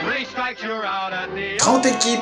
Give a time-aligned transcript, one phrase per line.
[0.00, 2.20] three strikes, you're out at the 30 équipes,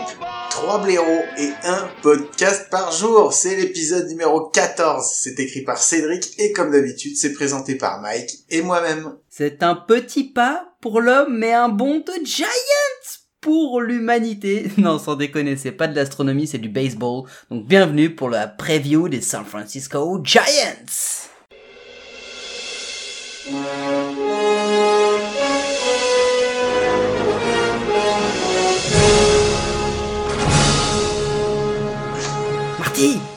[0.51, 3.33] 3 blaireaux et un podcast par jour.
[3.33, 5.05] C'est l'épisode numéro 14.
[5.13, 9.15] C'est écrit par Cédric et comme d'habitude, c'est présenté par Mike et moi-même.
[9.29, 12.47] C'est un petit pas pour l'homme, mais un bond de giant
[13.41, 14.71] pour l'humanité.
[14.79, 17.25] Non, sans déconner, c'est pas de l'astronomie, c'est du baseball.
[17.51, 20.43] Donc bienvenue pour la preview des San Francisco Giants.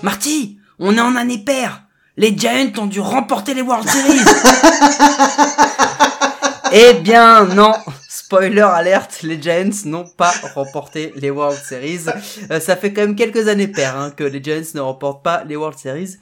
[0.03, 1.83] Marty, on est en année paire.
[2.17, 4.19] Les Giants ont dû remporter les World Series.
[6.71, 7.73] eh bien, non.
[8.09, 12.05] Spoiler alerte, les Giants n'ont pas remporté les World Series.
[12.49, 15.43] Euh, ça fait quand même quelques années paires hein, que les Giants ne remportent pas
[15.43, 16.17] les World Series.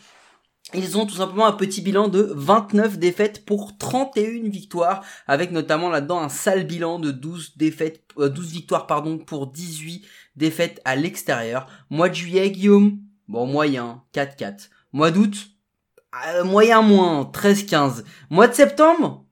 [0.74, 5.90] Ils ont tout simplement un petit bilan de 29 défaites pour 31 victoires, avec notamment
[5.90, 10.96] là-dedans un sale bilan de 12 défaites, euh, 12 victoires pardon pour 18 défaites à
[10.96, 11.68] l'extérieur.
[11.90, 14.70] Mois de juillet, Guillaume, bon moyen, 4-4.
[14.92, 15.36] Mois d'août,
[16.28, 18.04] euh, moyen moins, 13-15.
[18.30, 19.24] Mois de septembre,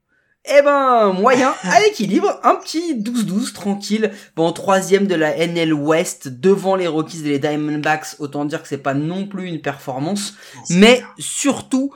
[0.46, 4.12] eh ben, moyen, à l'équilibre, un petit 12-12, tranquille.
[4.36, 8.68] Bon, troisième de la NL West, devant les Rockies et les Diamondbacks, autant dire que
[8.68, 10.36] c'est pas non plus une performance,
[10.70, 11.92] mais surtout,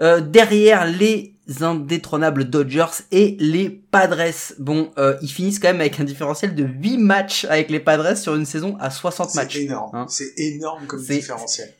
[0.00, 4.22] euh, derrière les indétrônables Dodgers et les Padres.
[4.58, 8.16] Bon, euh, ils finissent quand même avec un différentiel de 8 matchs avec les Padres
[8.16, 9.56] sur une saison à 60 C'est matchs.
[9.56, 9.90] énorme.
[9.94, 10.06] Hein.
[10.08, 11.72] C'est énorme comme C'est- différentiel.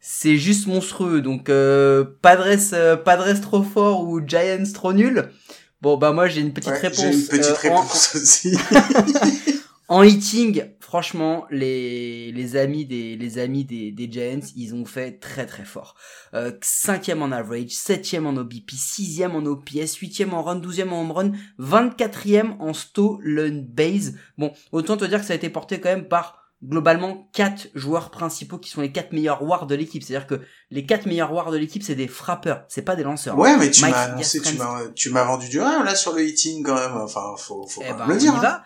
[0.00, 1.20] C'est juste monstrueux.
[1.20, 5.30] Donc euh, Padres, euh, Padres trop fort ou Giants trop nul.
[5.82, 7.00] Bon bah moi j'ai une petite Ouais, réponse.
[7.00, 8.56] J'ai une petite Euh, en- réponse aussi.
[9.90, 15.18] En hitting, franchement, les, les amis des les amis des, des Giants, ils ont fait
[15.20, 15.94] très très fort.
[16.32, 21.02] Euh, cinquième en average, septième en OBP, sixième en OPS, huitième en run, douzième en
[21.02, 24.14] home run, 24e en stolen base.
[24.38, 28.10] Bon, autant te dire que ça a été porté quand même par globalement quatre joueurs
[28.10, 30.02] principaux qui sont les quatre meilleurs wars de l'équipe.
[30.02, 33.36] C'est-à-dire que les quatre meilleurs wars de l'équipe, c'est des frappeurs, c'est pas des lanceurs.
[33.38, 36.26] Ouais, mais tu m'as annoncé, tu m'as, tu m'as vendu du rêve, là, sur le
[36.26, 36.96] hitting, quand même.
[36.96, 38.32] Enfin, faut, faut Eh quand ben, le on dire.
[38.32, 38.40] y hein.
[38.40, 38.64] va.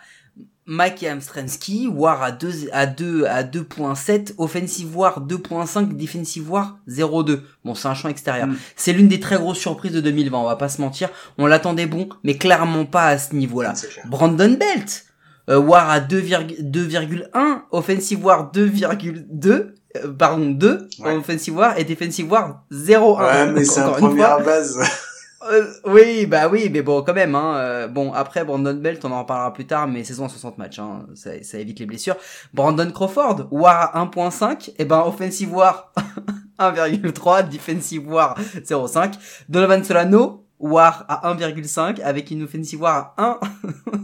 [0.66, 7.40] Mike Amstrensky, War à 2, à 2, à 2.7, Offensive War 2.5, Defensive War 0.2.
[7.64, 8.46] Bon, c'est un champ extérieur.
[8.46, 8.56] Mm.
[8.76, 11.10] C'est l'une des très grosses surprises de 2020, on va pas se mentir.
[11.36, 13.74] On l'attendait bon, mais clairement pas à ce niveau-là.
[14.06, 15.04] Brandon Belt,
[15.50, 21.16] euh, War à 2,1, 2,1, Offensive War 2,2, euh, pardon, 2, Ouais.
[21.16, 23.18] Offensive War et Defensive War 0,1.
[23.18, 24.78] Ouais, mais c'est un à base.
[25.50, 27.34] euh, oui, bah oui, mais bon, quand même.
[27.34, 30.58] Hein, euh, bon, après Brandon Belt, on en reparlera plus tard, mais saison à 60
[30.58, 32.16] matchs, hein, ça, ça évite les blessures.
[32.52, 35.92] Brandon Crawford, War à 1.5, et ben offensive War
[36.58, 39.14] 1,3, defensive War 0.5.
[39.48, 43.40] Donovan Solano, War à 1,5, avec une offensive War à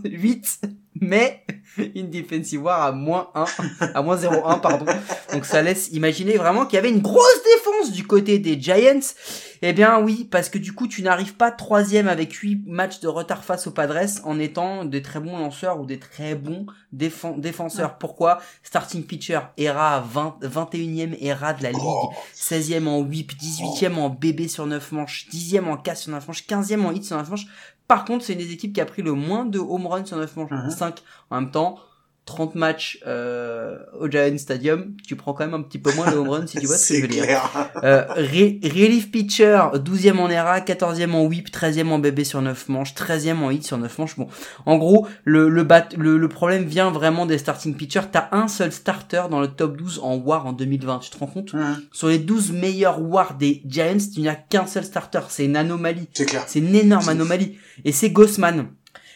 [0.05, 0.63] 1,8,
[1.01, 1.45] mais
[1.95, 3.45] une defensive War à moins 1,
[3.95, 4.87] à moins 0,1, pardon.
[5.33, 9.01] Donc ça laisse imaginer vraiment qu'il y avait une grosse défense du côté des Giants.
[9.63, 13.09] Eh bien oui, parce que du coup tu n'arrives pas troisième avec 8 matchs de
[13.09, 17.39] retard face aux Padres en étant des très bons lanceurs ou des très bons défen-
[17.41, 17.99] défenseurs.
[17.99, 18.39] Pourquoi?
[18.63, 22.11] Starting pitcher, ERA à 20, 21e ERA de la ligue, Oh.
[22.35, 26.47] 16e en whip, 18e en BB sur 9 manches, 10e en casse sur 9 manches,
[26.47, 27.47] 15e en hit sur 9 manches.
[27.89, 30.19] Par contre, c'est une des équipes qui a pris le moins de home runs sur
[30.19, 30.71] 9 manches, Mhm.
[30.89, 31.79] 5 en même temps.
[32.27, 36.17] 30 matchs euh, au Giant Stadium, tu prends quand même un petit peu moins de
[36.19, 37.25] home runs si tu vois ce que je veux dire.
[37.85, 42.69] Euh, re- relief pitcher, 12e en ERA, 14e en whip, 13e en BB sur 9
[42.69, 44.17] manches, 13e en hit sur 9 manches.
[44.19, 44.29] Bon,
[44.67, 48.03] en gros, le, le, bat, le, le problème vient vraiment des starting pitchers.
[48.13, 51.29] T'as un seul starter dans le top 12 en WAR en 2020, tu te rends
[51.29, 51.55] compte?
[51.93, 55.21] Sur les 12 meilleurs WAR des Giants, il n'y a qu'un seul starter.
[55.31, 56.11] C'est une anomalie.
[56.13, 56.45] C'est clair.
[56.47, 57.57] C'est une énorme anomalie.
[57.87, 58.67] Et c'est Gossman.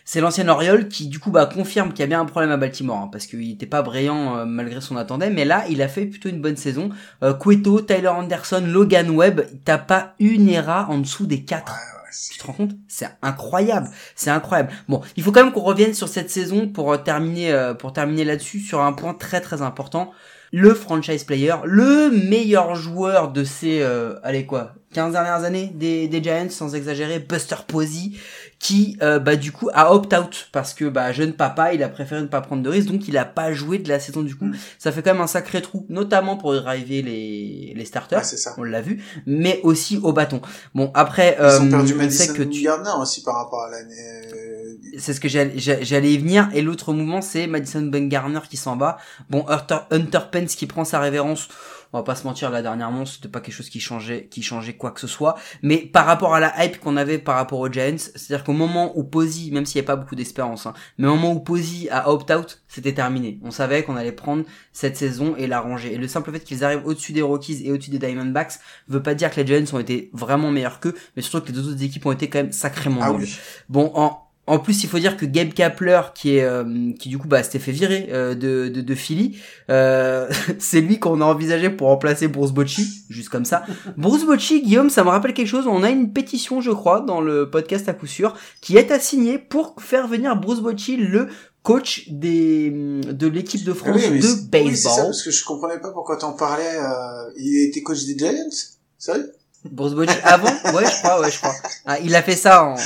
[0.04, 2.56] C'est l'ancien Oriole qui du coup bah confirme qu'il y a bien un problème à
[2.56, 5.88] Baltimore hein, parce qu'il était pas brillant euh, malgré son attendait mais là il a
[5.88, 6.90] fait plutôt une bonne saison.
[7.22, 11.72] Euh, Cueto, Tyler Anderson, Logan Webb, t'as pas une ERA en dessous des quatre.
[11.72, 12.72] Ouais, ouais, c'est- Tu te rends compte?
[12.88, 14.70] C'est incroyable, c'est incroyable.
[14.88, 17.92] Bon, il faut quand même qu'on revienne sur cette saison pour euh, terminer euh, pour
[17.92, 20.12] terminer là-dessus sur un point très très important.
[20.54, 26.08] le franchise player, le meilleur joueur de ces, euh, allez quoi, 15 dernières années des,
[26.08, 28.12] des Giants, sans exagérer, Buster Posey,
[28.58, 32.20] qui euh, bah du coup a opt-out parce que bah jeune papa, il a préféré
[32.22, 34.44] ne pas prendre de risque, donc il a pas joué de la saison du coup.
[34.44, 34.56] Mm.
[34.78, 38.36] Ça fait quand même un sacré trou, notamment pour driver les les starters, Ouais, c'est
[38.36, 38.54] ça.
[38.58, 40.40] on l'a vu, mais aussi au bâton.
[40.74, 42.68] Bon après, Ils ont euh, perdu on Madison que tu
[43.00, 43.94] aussi par rapport à l'année.
[44.34, 46.48] euh, c'est ce que j'allais j'a- j'allais y venir.
[46.54, 48.98] Et l'autre mouvement, c'est Madison Bumgarner qui s'en va.
[49.30, 51.48] Bon, Hunter, Hunter Pence qui prend sa révérence.
[51.92, 54.74] On va pas se mentir, là, dernièrement, c'était pas quelque chose qui changeait, qui changeait
[54.74, 55.36] quoi que ce soit.
[55.62, 58.96] Mais par rapport à la hype qu'on avait par rapport aux Giants, c'est-à-dire qu'au moment
[58.96, 61.90] où Posey, même s'il n'y a pas beaucoup d'espérance, hein, mais au moment où Posey
[61.90, 63.38] a opt-out, c'était terminé.
[63.42, 65.92] On savait qu'on allait prendre cette saison et la ranger.
[65.92, 68.54] Et le simple fait qu'ils arrivent au-dessus des Rockies et au-dessus des Diamondbacks
[68.88, 71.54] veut pas dire que les Giants ont été vraiment meilleurs qu'eux, mais surtout que les
[71.54, 73.36] deux autres équipes ont été quand même sacrément Ah oui.
[73.68, 77.16] Bon, en, en plus, il faut dire que Gabe Kapler, qui est, euh, qui du
[77.18, 79.38] coup, bah, s'était fait virer euh, de, de, de Philly,
[79.70, 80.28] euh,
[80.58, 83.64] c'est lui qu'on a envisagé pour remplacer Bruce Bocci, juste comme ça.
[83.96, 85.66] Bruce Bocci, Guillaume, ça me rappelle quelque chose.
[85.66, 89.00] On a une pétition, je crois, dans le podcast à coup sûr, qui est à
[89.00, 91.28] signer pour faire venir Bruce Bocci, le
[91.62, 95.04] coach des, de l'équipe de Ah France oui, de c'est- oui, ça, baseball.
[95.06, 96.76] parce que je comprenais pas pourquoi t'en parlais.
[96.76, 97.30] Euh...
[97.38, 98.50] Il était coach des Giants
[98.98, 99.32] Sérieux
[99.70, 101.54] Bruce Bocci, avant, ouais, je crois, ouais, je crois.
[101.86, 102.82] Ah, il a fait ça en, comme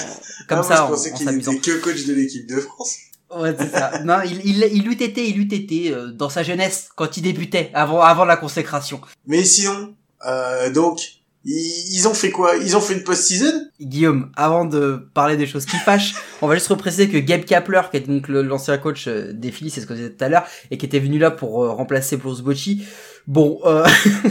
[0.51, 2.97] Ah, moi, ça, je en, pensais en qu'il était que coach de l'équipe de France.
[3.35, 3.93] Ouais, c'est ça.
[4.05, 7.23] Non, il, il, il eût été, il eût été euh, dans sa jeunesse, quand il
[7.23, 9.01] débutait, avant, avant la consécration.
[9.27, 9.95] Mais sinon,
[10.27, 11.01] euh, donc,
[11.49, 12.57] ils, ont fait quoi?
[12.57, 13.69] Ils ont fait une post-season?
[13.81, 17.83] Guillaume, avant de parler des choses qui fâchent, on va juste repréciser que Gabe Kapler,
[17.91, 20.29] qui est donc l'ancien coach euh, des Phillies, c'est ce que je disais tout à
[20.29, 22.85] l'heure, et qui était venu là pour euh, remplacer Bruce Bocci,
[23.29, 23.87] bon, euh,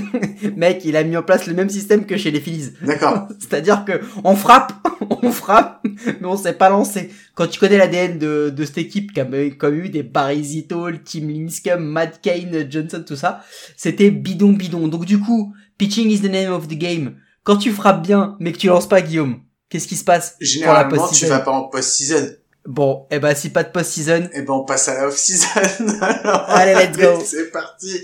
[0.58, 2.72] mec, il a mis en place le même système que chez les Phillies.
[2.82, 3.30] D'accord.
[3.40, 4.74] C'est-à-dire que on frappe,
[5.24, 5.86] on frappe,
[6.20, 7.12] mais on sait pas lancer.
[7.34, 9.28] Quand tu connais l'ADN de, de cette équipe, qui a
[9.58, 13.42] comme eu des Barry Zito, Tim Lincecum, Matt Kane, Johnson, tout ça,
[13.78, 14.88] c'était bidon bidon.
[14.88, 17.18] Donc du coup, pitching is the name of the game.
[17.44, 20.38] Quand tu frappes bien, mais que tu lances pas Guillaume, qu'est-ce qui se passe pour
[20.42, 22.32] la Généralement, tu vas pas en post-season.
[22.66, 26.00] Bon, eh ben si pas de post-season, Eh ben, on passe à la off-season.
[26.48, 27.22] Allez, let's go.
[27.24, 28.02] C'est parti.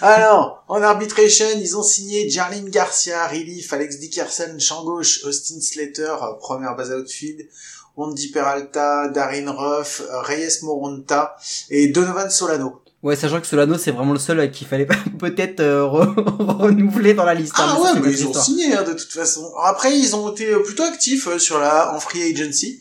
[0.00, 6.14] Alors, en arbitration, ils ont signé Jarlin Garcia, Relief, Alex Dickerson, champ gauche, Austin Slater,
[6.38, 7.48] première base outfield,
[7.96, 11.34] Wandy Peralta, Darin Ruff, Reyes Moronta
[11.70, 12.83] et Donovan Solano.
[13.04, 16.14] Ouais, sachant que Solano c'est vraiment le seul avec qui fallait peut-être euh, re-
[16.62, 17.54] renouveler dans la liste.
[17.58, 19.42] hein, Ah ouais, mais ils ont signé hein, de toute façon.
[19.54, 22.80] Alors Après, ils ont été plutôt actifs euh, sur la en free agency.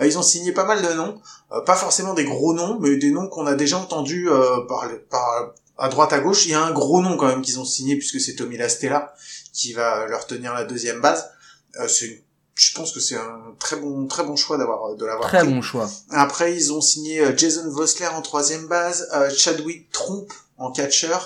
[0.00, 1.20] Euh, Ils ont signé pas mal de noms,
[1.52, 4.84] Euh, pas forcément des gros noms, mais des noms qu'on a déjà entendus euh, par,
[5.10, 5.24] par
[5.78, 6.44] à droite à gauche.
[6.46, 9.12] Il y a un gros nom quand même qu'ils ont signé puisque c'est Tommy Lastella
[9.52, 11.28] qui va leur tenir la deuxième base.
[11.80, 12.18] Euh, c'est une-
[12.60, 15.48] je pense que c'est un très bon très bon choix d'avoir de l'avoir Très pris.
[15.48, 15.88] bon choix.
[16.10, 20.26] Après, ils ont signé euh, Jason Vossler en troisième base, euh, Chadwick Tromp
[20.58, 21.16] en catcher,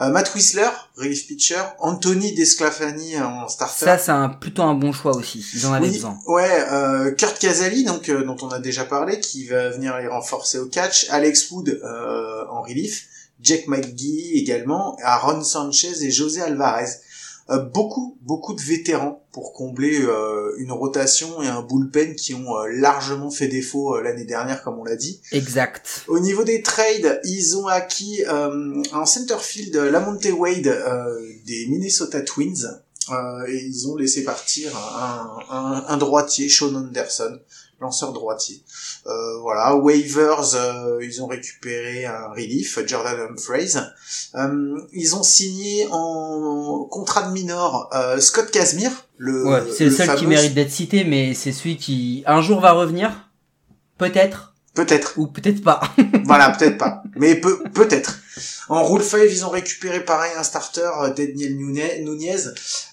[0.00, 3.84] euh, Matt Whistler, relief pitcher, Anthony Desclafani en starter.
[3.86, 5.42] Ça, c'est un, plutôt un bon choix aussi.
[5.54, 6.18] Ils en avaient Oui, besoin.
[6.26, 10.08] Ouais, euh, Kurt Casali, donc euh, dont on a déjà parlé, qui va venir les
[10.08, 13.06] renforcer au catch, Alex Wood euh, en relief,
[13.40, 16.90] Jack McGee également, Aaron Sanchez et José Alvarez.
[17.50, 22.56] Euh, beaucoup, beaucoup de vétérans pour combler euh, une rotation et un bullpen qui ont
[22.56, 25.20] euh, largement fait défaut l'année dernière, comme on l'a dit.
[25.30, 26.04] Exact.
[26.08, 32.22] Au niveau des trades, ils ont acquis euh, en centerfield Lamonte Wade euh, des Minnesota
[32.22, 32.80] Twins
[33.10, 37.38] euh, et ils ont laissé partir un, un, un droitier, Sean Anderson,
[37.80, 38.62] lanceur droitier.
[39.06, 43.76] Euh, voilà, waivers, euh, ils ont récupéré un relief, Jordan Humphreys.
[44.34, 49.90] Euh, ils ont signé en contrat de minor euh, Scott Casimir, le, Ouais, c'est le,
[49.90, 53.30] seul qui mérite d'être cité, mais c'est celui qui un jour va revenir,
[53.98, 55.14] peut-être Peut-être.
[55.18, 55.80] ou peut-être pas.
[56.24, 57.02] Voilà, peut-être pas.
[57.16, 58.18] Mais peut, peut-être.
[58.68, 62.38] En Rule 5, ils ont récupéré pareil un starter, euh, Daniel Nunez.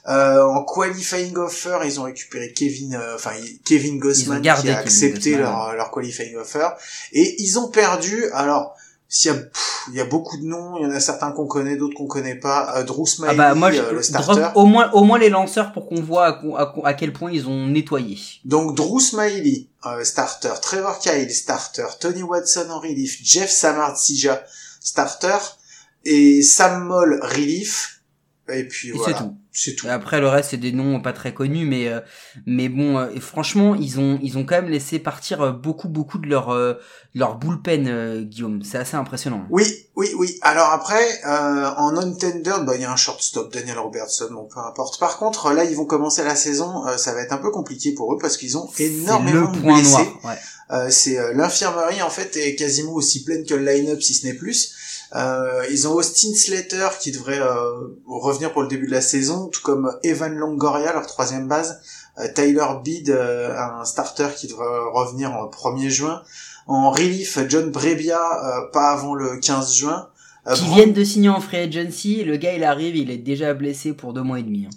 [0.07, 3.31] Euh, en qualifying offer, ils ont récupéré Kevin, euh, enfin
[3.65, 6.67] Kevin Gossman qui a accepté leur, leur qualifying offer.
[7.13, 8.25] Et ils ont perdu.
[8.33, 8.75] Alors,
[9.13, 11.33] s'il y a, pff, il y a beaucoup de noms, il y en a certains
[11.33, 12.77] qu'on connaît, d'autres qu'on connaît pas.
[12.77, 14.47] Euh, Drew Smiley, ah bah moi je euh, le drop starter.
[14.55, 16.39] au moins au moins les lanceurs pour qu'on voit
[16.85, 18.17] à, quel point ils ont nettoyé.
[18.45, 24.45] Donc Drew Smiley, euh, starter, Trevor Kyle, starter, Tony Watson en relief, Jeff Samardzija,
[24.79, 25.57] starter,
[26.05, 28.01] et Sam Moll, relief,
[28.47, 29.17] et puis Et voilà.
[29.17, 29.35] c'est tout.
[29.51, 29.87] C'est tout.
[29.89, 31.99] Après le reste c'est des noms pas très connus mais euh,
[32.45, 35.89] mais bon euh, et franchement ils ont ils ont quand même laissé partir euh, beaucoup
[35.89, 36.75] beaucoup de leur euh,
[37.13, 39.45] leur bullpen euh, Guillaume c'est assez impressionnant.
[39.49, 39.65] Oui,
[39.95, 40.39] oui, oui.
[40.41, 44.59] Alors après, euh, en non-tender, bah, il y a un shortstop, Daniel Robertson, bon, peu
[44.59, 44.99] importe.
[44.99, 47.93] Par contre, là, ils vont commencer la saison, euh, ça va être un peu compliqué
[47.93, 49.91] pour eux parce qu'ils ont énormément le de point blessés.
[49.91, 50.07] noir.
[50.23, 50.37] Ouais.
[50.71, 54.25] Euh, c'est euh, l'infirmerie en fait est quasiment aussi pleine que le line-up si ce
[54.25, 54.71] n'est plus.
[55.15, 59.47] Euh, ils ont Austin Slater qui devrait euh, revenir pour le début de la saison,
[59.47, 61.81] tout comme Evan Longoria leur troisième base,
[62.19, 66.21] euh, Tyler Bede euh, un starter qui devrait revenir en 1er juin.
[66.67, 70.07] En relief, John Brebbia euh, pas avant le 15 juin.
[70.47, 73.53] Euh, Qui viennent de signer en free agency le gars il arrive il est déjà
[73.53, 74.65] blessé pour deux mois et demi.
[74.65, 74.69] hein.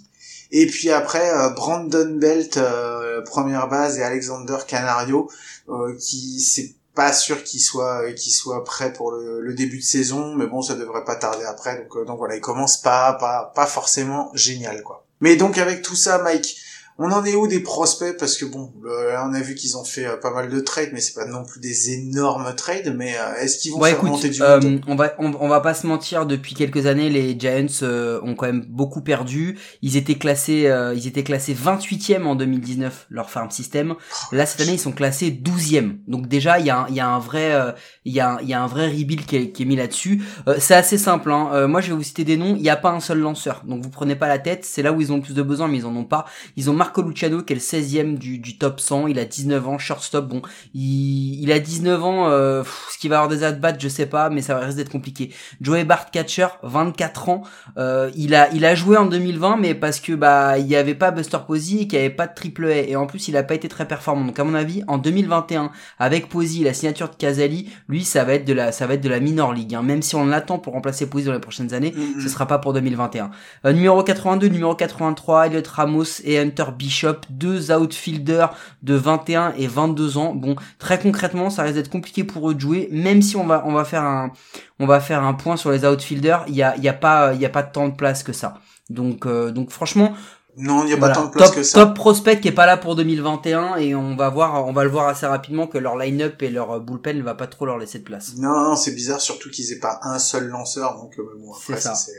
[0.51, 5.27] Et puis après, Brandon Belt, euh, première base, et Alexander Canario,
[5.69, 9.83] euh, qui c'est pas sûr qu'il soit qu'il soit prêt pour le, le début de
[9.83, 11.77] saison, mais bon, ça devrait pas tarder après.
[11.77, 15.05] Donc euh, donc voilà, il commence pas pas pas forcément génial quoi.
[15.19, 16.57] Mais donc avec tout ça, Mike,
[16.97, 18.15] on en est où des prospects?
[18.17, 20.59] Parce que bon, le- là on a vu qu'ils ont fait euh, pas mal de
[20.61, 22.95] trades, mais c'est pas non plus des énormes trades.
[22.97, 24.81] Mais euh, est-ce qu'ils vont Bon faire écoute, monter du euh, monde?
[24.87, 28.35] on va on, on va pas se mentir depuis quelques années les Giants euh, ont
[28.35, 29.57] quand même beaucoup perdu.
[29.81, 33.95] Ils étaient classés euh, ils étaient classés 28e en 2019 leur farm system.
[34.31, 35.97] Là cette année ils sont classés 12e.
[36.07, 37.71] Donc déjà il y a un, il y a un vrai euh,
[38.05, 39.75] il y a un, il y a un vrai rebuild qui est, qui est mis
[39.75, 40.23] là-dessus.
[40.47, 41.49] Euh, c'est assez simple hein.
[41.53, 43.63] Euh, moi je vais vous citer des noms, il n'y a pas un seul lanceur.
[43.67, 45.67] Donc vous prenez pas la tête, c'est là où ils ont le plus de besoin
[45.67, 46.25] mais ils en ont pas.
[46.55, 49.67] Ils ont Marco Luciano qui est le 16e du, du top 100, il a 19
[49.67, 50.27] ans, shortstop.
[50.27, 50.43] Bon,
[50.75, 54.05] il, il a 19 ans, euh, pff, ce qui va avoir des at-bats, je sais
[54.05, 55.31] pas, mais ça risque d'être compliqué.
[55.61, 57.41] Joey Bart catcher, 24 ans,
[57.79, 60.93] euh, il a il a joué en 2020, mais parce que bah il y avait
[60.93, 63.35] pas Buster Posey et qu'il y avait pas de triple A, et en plus il
[63.35, 64.25] a pas été très performant.
[64.25, 68.33] Donc à mon avis, en 2021, avec Posey, la signature de Casali, lui ça va
[68.35, 69.73] être de la ça va être de la minor league.
[69.73, 69.81] hein.
[69.81, 72.21] Même si on l'attend pour remplacer Posey dans les prochaines années, Mhm.
[72.21, 73.31] ce sera pas pour 2021.
[73.65, 78.53] Euh, numéro 82, numéro 83, Elliot Ramos et Hunter Bishop, deux outfielders
[78.83, 80.33] de 21 et 22 ans.
[80.35, 83.63] Bon, très concrètement, ça risque d'être compliqué pour eux de jouer, même si on va
[83.65, 84.31] on va faire un
[84.79, 86.43] on va faire un point sur les outfielders.
[86.47, 88.33] Il y a il y a pas il y a pas tant de place que
[88.33, 88.55] ça.
[88.89, 90.13] Donc euh, donc franchement,
[90.57, 91.79] Non, il n'y a voilà, pas tant de place top, que ça.
[91.85, 94.89] top prospect qui est pas là pour 2021 et on va voir on va le
[94.89, 97.99] voir assez rapidement que leur line-up et leur bullpen ne va pas trop leur laisser
[97.99, 98.33] de place.
[98.37, 101.75] Non, non, c'est bizarre, surtout qu'ils aient pas un seul lanceur, donc euh, bon, après,
[101.75, 101.95] C'est ça.
[101.95, 102.13] c'est...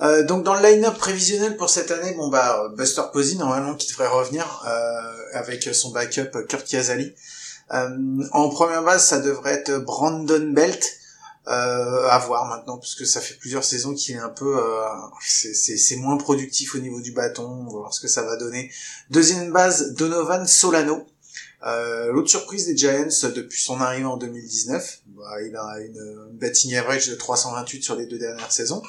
[0.00, 3.88] Euh, donc dans le line-up prévisionnel pour cette année, bon bah Buster Posey normalement qui
[3.88, 7.14] devrait revenir euh, avec son backup Kurt Casali.
[7.74, 7.88] Euh,
[8.32, 10.82] en première base, ça devrait être Brandon Belt.
[11.46, 14.84] Euh, à voir maintenant, parce que ça fait plusieurs saisons qu'il est un peu, euh,
[15.26, 17.42] c'est- moins productif au niveau du bâton.
[17.44, 18.70] On va voir ce que ça va donner.
[19.08, 21.06] Deuxième base, Donovan Solano.
[21.66, 26.76] Euh, L'autre surprise des Giants depuis son arrivée en 2019, bah, il a une batting
[26.76, 28.82] average de 328 sur les deux dernières saisons.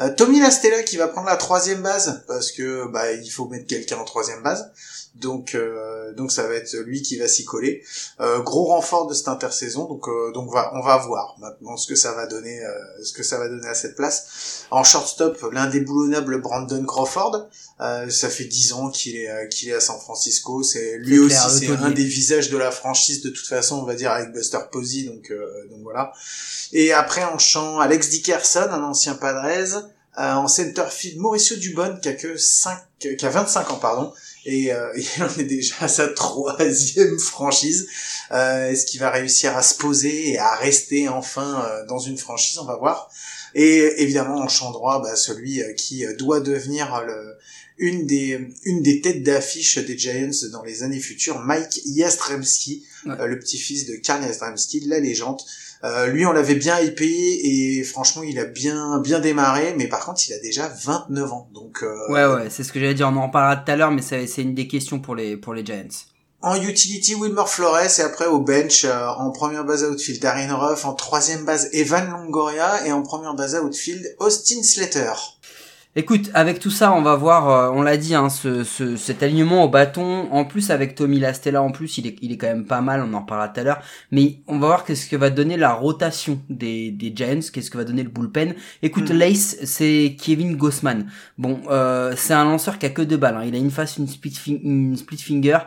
[0.00, 3.66] Euh, Tommy Lastella qui va prendre la troisième base parce que bah il faut mettre
[3.66, 4.72] quelqu'un en troisième base,
[5.14, 7.82] donc euh, donc ça va être lui qui va s'y coller.
[8.20, 11.86] Euh, gros renfort de cette intersaison, donc euh, donc va on va voir maintenant ce
[11.86, 14.64] que ça va donner, euh, ce que ça va donner à cette place.
[14.70, 17.48] En shortstop, l'indéboulonnable Brandon Crawford,
[17.80, 21.36] euh, ça fait 10 ans qu'il est qu'il est à San Francisco, c'est lui aussi
[21.58, 24.58] c'est un des visages de la franchise de toute façon, on va dire avec Buster
[24.72, 26.12] Posey, donc euh, donc voilà.
[26.72, 29.83] Et après en chant Alex Dickerson, un ancien Padres,
[30.16, 34.12] en center field Mauricio Dubon qui a que 5 qui a 25 ans pardon
[34.46, 37.88] et euh, il en est déjà à sa troisième franchise.
[38.30, 42.18] Euh, Est-ce qu'il va réussir à se poser et à rester enfin euh, dans une
[42.18, 42.58] franchise?
[42.58, 43.10] On va voir.
[43.54, 47.36] Et évidemment en champ droit, bah, celui euh, qui euh, doit devenir euh, le,
[47.78, 53.12] une des une des têtes d'affiche des Giants dans les années futures, Mike Yastrzemski, Ouais.
[53.20, 55.40] euh, le petit-fils de Karl Yastrzemski, la légende.
[55.82, 60.04] Euh, lui, on l'avait bien hypé et franchement, il a bien bien démarré, mais par
[60.06, 61.48] contre, il a déjà 29 ans.
[61.52, 63.90] Donc euh, Ouais ouais, c'est ce que j'allais dire, on en parlera tout à l'heure
[63.90, 65.88] mais c'est c'est une des questions pour les pour les Giants.
[66.40, 70.84] En utility, Wilmer Flores et après au bench, euh, en première base outfield, Darren Ruff,
[70.84, 75.12] en troisième base, Evan Longoria et en première base outfield, Austin Slater.
[75.96, 79.22] Écoute, avec tout ça, on va voir, euh, on l'a dit, hein, ce, ce, cet
[79.22, 82.48] alignement au bâton, en plus avec Tommy Lastella, en plus, il est, il est quand
[82.48, 85.14] même pas mal, on en reparlera tout à l'heure, mais on va voir qu'est-ce que
[85.14, 88.56] va donner la rotation des, des Giants, qu'est-ce que va donner le bullpen.
[88.82, 89.18] Écoute, Mhm.
[89.18, 91.06] Lace, c'est Kevin Gossman.
[91.38, 93.44] Bon, euh, c'est un lanceur qui a que deux balles, hein.
[93.46, 95.58] il a une face, une split, fin- une split finger.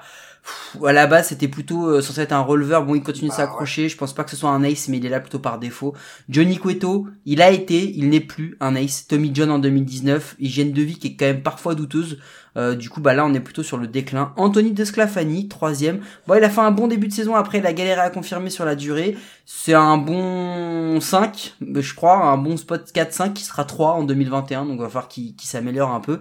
[0.86, 2.86] À la base, c'était plutôt euh, censé être un releveur.
[2.86, 3.90] Bon, il continue de Bah, s'accrocher.
[3.90, 5.94] Je pense pas que ce soit un ace, mais il est là plutôt par défaut.
[6.30, 9.08] Johnny Cueto, il a été, il n'est plus un ace.
[9.08, 12.20] Tommy John en 2019, hygiène de vie qui est quand même parfois douteuse.
[12.58, 14.34] Euh, du coup, bah là, on est plutôt sur le déclin.
[14.36, 16.00] Anthony Desclafani, troisième.
[16.26, 17.36] Bon, il a fait un bon début de saison.
[17.36, 19.16] Après, il a galéré à confirmer sur la durée.
[19.46, 24.66] C'est un bon 5, je crois, un bon spot 4-5 qui sera 3 en 2021.
[24.66, 26.20] Donc, il va falloir qu'il qu'il s'améliore un peu.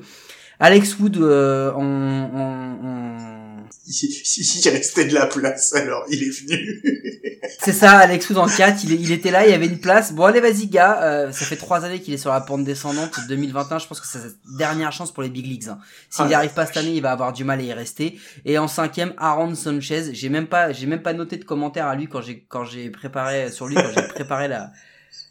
[0.60, 3.56] Alex Wood euh, en, en- en-
[3.88, 6.82] Il, il restait de la place, alors il est venu.
[7.60, 10.12] C'est ça, Alex Wood en 4, il, il était là, il y avait une place.
[10.12, 13.12] Bon allez vas-y gars, euh, ça fait trois années qu'il est sur la pente descendante.
[13.28, 15.68] 2021, je pense que c'est sa dernière chance pour les big leagues.
[15.68, 15.78] hein.
[16.10, 18.18] S'il Ah, n'y arrive pas cette année, il va avoir du mal à y rester.
[18.44, 20.12] Et en cinquième, Aaron Sanchez.
[20.14, 22.90] J'ai même pas, j'ai même pas noté de commentaire à lui quand j'ai quand j'ai
[22.90, 24.72] préparé sur lui quand j'ai préparé la,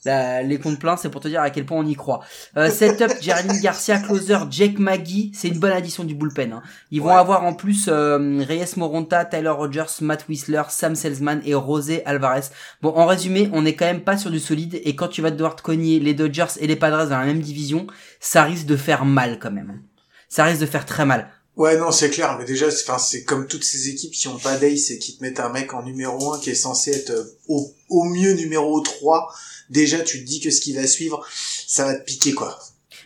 [0.05, 0.97] la- les comptes pleins.
[0.97, 2.21] C'est pour te dire à quel point on y croit.
[2.57, 5.31] Euh, setup, Jeremy Garcia, closer, Jake Maggie.
[5.33, 6.53] C'est une bonne addition du bullpen.
[6.53, 6.61] hein.
[6.91, 7.13] Ils vont Ouais.
[7.15, 12.41] avoir en plus euh, Reyes Moronta, Tyler Rogers, Matt Whistler, Sam Salesman et José Alvarez.
[12.81, 15.31] Bon, en résumé, on est quand même pas sur du solide et quand tu vas
[15.31, 17.87] devoir te cogner les Dodgers et les Padres dans la même division,
[18.19, 19.81] ça risque de faire mal quand même.
[20.29, 21.29] Ça risque de faire très mal.
[21.55, 24.37] Ouais, non, c'est clair, mais déjà, c'est- enfin, c'est comme toutes ces équipes qui ont
[24.37, 27.11] pas d'ace et qui te mettent un mec en numéro 1 qui est censé être
[27.11, 29.31] euh, au, au mieux numéro 3.
[29.69, 31.25] Déjà, tu te dis que ce qui va suivre,
[31.67, 32.59] ça va te piquer, quoi.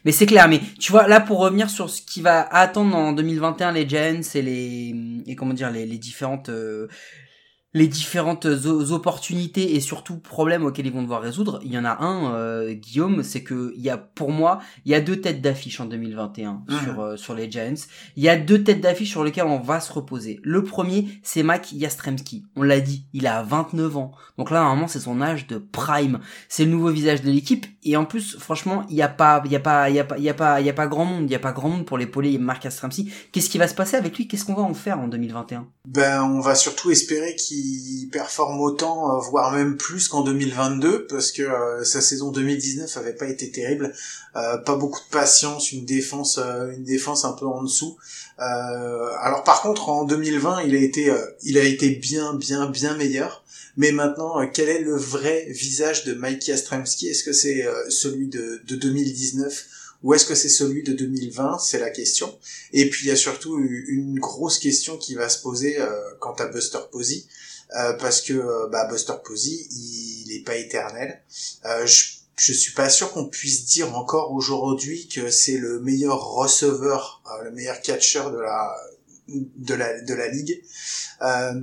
[0.06, 3.12] Mais c'est clair, mais tu vois, là, pour revenir sur ce qui va attendre en
[3.12, 4.96] 2021 les Giants et les,
[5.28, 6.88] et comment dire, les, les différentes, euh,
[7.74, 8.48] les différentes
[8.90, 12.74] opportunités et surtout problèmes auxquels ils vont devoir résoudre, il y en a un, euh,
[12.74, 15.86] Guillaume, c'est que il y a, pour moi, il y a deux têtes d'affiche en
[15.86, 16.80] 2021 Mhm.
[16.84, 17.74] sur, euh, sur les Giants.
[18.16, 20.40] Il y a deux têtes d'affiche sur lesquelles on va se reposer.
[20.44, 22.44] Le premier, c'est Mac Yastremski.
[22.56, 24.12] On l'a dit, il a 29 ans.
[24.38, 26.20] Donc là, normalement, c'est son âge de prime.
[26.48, 27.66] C'est le nouveau visage de l'équipe.
[27.84, 30.04] Et en plus, franchement, il y a pas, il y a pas, il y a
[30.04, 31.30] pas, il y a pas, il y a pas grand monde.
[31.30, 33.12] Il y a pas grand monde pour l'épauler Marc Yastremski.
[33.32, 34.28] Qu'est-ce qui va se passer avec lui?
[34.28, 35.68] Qu'est-ce qu'on va en faire en 2021?
[35.88, 37.59] Ben, on va surtout espérer qu'il
[38.12, 43.14] performe autant, euh, voire même plus qu'en 2022, parce que euh, sa saison 2019 avait
[43.14, 43.94] pas été terrible.
[44.36, 47.98] Euh, pas beaucoup de patience, une défense, euh, une défense un peu en dessous.
[48.38, 51.14] Alors par contre, en 2020, il a été,
[51.44, 53.44] il a été bien, bien, bien meilleur.
[53.76, 58.62] Mais maintenant, quel est le vrai visage de Mike Yastrzemski Est-ce que c'est celui de,
[58.66, 59.66] de 2019
[60.04, 62.34] ou est-ce que c'est celui de 2020 C'est la question.
[62.72, 65.78] Et puis il y a surtout une grosse question qui va se poser
[66.20, 67.26] quant à Buster Posey,
[67.76, 71.22] euh, parce que euh, bah, Buster Posey, il n'est pas éternel.
[71.66, 76.24] Euh, je, je suis pas sûr qu'on puisse dire encore aujourd'hui que c'est le meilleur
[76.34, 78.76] receveur, le meilleur catcher de la
[79.28, 80.62] de la de la ligue.
[81.22, 81.62] Euh,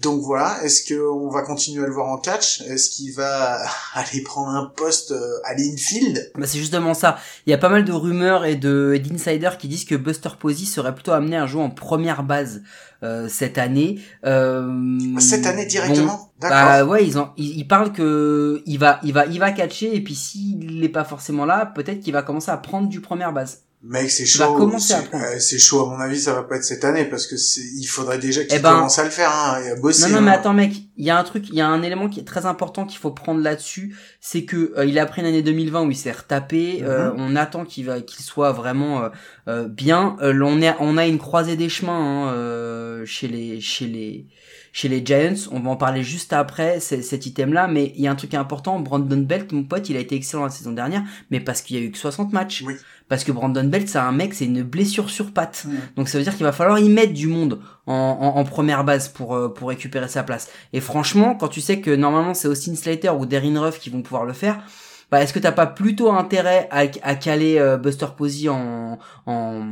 [0.00, 2.60] donc voilà, est-ce qu'on va continuer à le voir en catch?
[2.62, 3.58] Est-ce qu'il va
[3.94, 6.30] aller prendre un poste euh, à l'infield?
[6.36, 7.18] Bah, c'est justement ça.
[7.46, 10.30] Il y a pas mal de rumeurs et de et d'insiders qui disent que Buster
[10.38, 12.62] Posey serait plutôt amené à jouer en première base
[13.02, 13.98] euh, cette année.
[14.24, 16.58] Euh, Cette année bon, directement D'accord.
[16.58, 19.94] Bah ouais, ils, ont, ils, ils parlent que il va, il va, il va catcher
[19.96, 23.32] et puis s'il n'est pas forcément là, peut-être qu'il va commencer à prendre du première
[23.32, 23.62] base.
[23.84, 24.70] Mec, c'est chaud.
[24.78, 25.80] C'est euh, c'est chaud.
[25.84, 28.44] À mon avis, ça va pas être cette année parce que c'est, il faudrait déjà
[28.44, 30.08] qu'il Eh ben- commence à le faire, hein, et à bosser.
[30.08, 30.34] Non, non, mais hein.
[30.34, 32.46] attends, mec, il y a un truc, il y a un élément qui est très
[32.46, 35.90] important qu'il faut prendre là-dessus, c'est que euh, il a pris une année 2020 où
[35.90, 36.82] il s'est retapé.
[36.84, 37.16] euh, Mhm.
[37.18, 39.08] on attend qu'il va, qu'il soit vraiment euh,
[39.48, 40.16] euh, bien.
[40.22, 44.26] Euh, on a, on a une croisée des chemins hein, euh, chez les, chez les,
[44.72, 45.48] chez les Giants.
[45.52, 48.80] On va en parler juste après cet item-là, mais il y a un truc important.
[48.80, 51.80] Brandon Belt, mon pote, il a été excellent la saison dernière, mais parce qu'il y
[51.80, 52.62] a eu que 60 matchs.
[52.66, 52.74] Oui.
[53.08, 55.66] Parce que Brandon Belt, c'est un mec, c'est une blessure sur patte.
[55.96, 58.84] Donc ça veut dire qu'il va falloir y mettre du monde en, en, en première
[58.84, 60.48] base pour, euh, pour récupérer sa place.
[60.72, 64.00] Et franchement, quand tu sais que normalement c'est Austin Slater ou Darren Ruff qui vont
[64.00, 64.62] pouvoir le faire,
[65.10, 69.66] bah est-ce que t'as pas plutôt intérêt à, à caler euh, Buster Posey en, en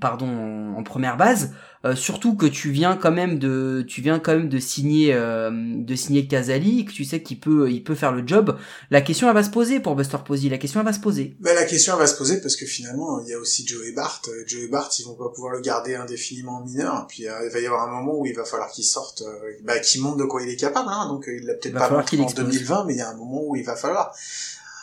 [0.00, 1.52] pardon en, en première base
[1.84, 5.50] Euh, surtout que tu viens quand même de tu viens quand même de signer euh,
[5.50, 8.58] de signer Casali que tu sais qu'il peut il peut faire le job
[8.90, 11.36] la question elle va se poser pour Buster Posey la question elle va se poser
[11.40, 13.92] Mais la question elle va se poser parce que finalement, il y a aussi Joey
[13.92, 14.22] Bart.
[14.28, 17.06] Euh, Joey Bart, ils vont pas pouvoir le garder indéfiniment en mineur.
[17.08, 19.22] Puis euh, il va y avoir un moment où il va falloir qu'il sorte,
[19.64, 20.88] bah, qu'il montre de quoi il est capable.
[20.90, 21.08] Hein.
[21.08, 22.46] Donc il l'a peut-être pas montré en explose.
[22.46, 24.14] 2020, mais il y a un moment où il va falloir.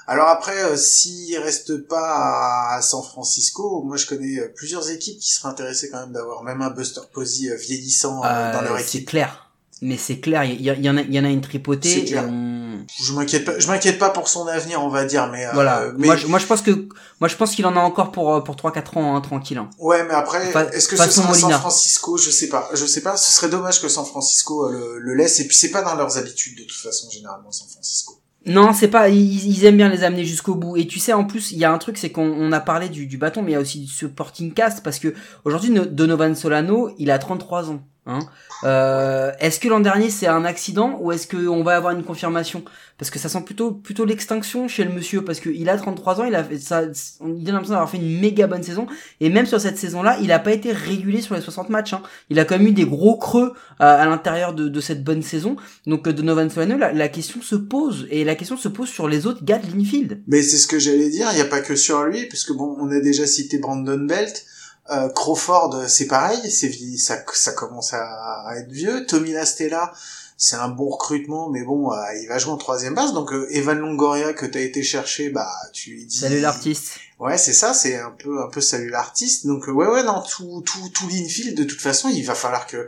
[0.09, 5.19] Alors après, euh, s'il reste pas à San Francisco, moi je connais euh, plusieurs équipes
[5.19, 8.61] qui seraient intéressées quand même d'avoir même un Buster Posey euh, vieillissant euh, dans Euh,
[8.69, 9.09] leur c'est équipe.
[9.09, 9.43] clair
[9.83, 11.99] mais c'est clair il y, y en a il y en a une C'est tripotée
[11.99, 12.23] et clair.
[12.27, 12.83] on...
[12.99, 15.91] Je m'inquiète pas, je m'inquiète pas pour son avenir, on va dire, mais euh, voilà
[15.97, 16.71] mais moi, je, moi je pense que
[17.19, 19.59] moi je pense qu'il en a encore pour euh, pour 3 4 ans hein, tranquille
[19.59, 19.69] hein.
[19.77, 21.51] Ouais, mais après, est-ce que ce sera San.
[21.59, 22.17] Francisco?
[22.17, 22.69] Je sais pas.
[22.73, 23.17] Je sais pas.
[23.17, 25.39] Ce serait dommage que San Francisco euh, le, le laisse.
[25.41, 28.19] Et puis c'est pas dans leurs habitudes de toute façon généralement San Francisco.
[28.47, 29.09] Non, c'est pas.
[29.09, 30.77] Ils, aiment bien les amener jusqu'au bout.
[30.77, 32.87] Et tu sais, en plus, il y a un truc, c'est qu'on on a parlé
[32.87, 36.33] du, bâton, mais il y a aussi du supporting cast parce que aujourd'hui, No- Donovan
[36.33, 37.81] Solano, il a 33 ans.
[38.07, 38.19] Hein.
[38.63, 42.63] Euh, est-ce que l'an dernier c'est un accident ou est-ce qu'on va avoir une confirmation?
[42.97, 46.23] Parce que ça sent plutôt plutôt l'extinction chez le monsieur parce qu'il a 33 ans,
[46.23, 46.83] il a fait ça,
[47.19, 48.87] on a l'impression d'avoir fait une méga bonne saison
[49.19, 51.93] et même sur cette saison-là, il a pas été régulé sur les 60 matchs.
[51.93, 52.01] Hein.
[52.29, 55.57] Il a quand même eu des gros creux à, l'intérieur de, cette bonne saison.
[55.85, 59.27] Donc de Novan Solano, la, question se pose et la question se pose sur les
[59.27, 60.21] autres gars de l'infield.
[60.27, 61.27] Mais c'est ce que j'allais dire.
[61.31, 64.45] Il n'y a pas que sur lui, puisque bon, on a déjà cité Brandon Belt.
[64.89, 69.05] Euh, Crawford, c'est pareil, c'est ça, ça commence à, être vieux.
[69.05, 69.91] Tommy Lastella,
[70.37, 73.13] c'est un bon recrutement, mais bon, euh, il va jouer en troisième base.
[73.13, 76.17] Donc euh, Evan Longoria que t'as été chercher, bah tu lui dis.
[76.17, 76.99] Salut l'artiste.
[77.19, 79.47] Ouais, c'est ça, c'est un peu un peu salut l'artiste.
[79.47, 82.67] Donc euh, ouais ouais non tout tout tout l'infield de toute façon, il va falloir
[82.67, 82.87] que